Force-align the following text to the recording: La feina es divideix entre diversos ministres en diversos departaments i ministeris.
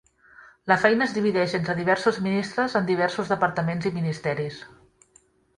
La 0.71 0.77
feina 0.85 1.05
es 1.07 1.13
divideix 1.17 1.53
entre 1.59 1.75
diversos 1.81 2.19
ministres 2.29 2.79
en 2.81 2.89
diversos 2.89 3.31
departaments 3.35 3.89
i 3.91 3.93
ministeris. 3.99 4.63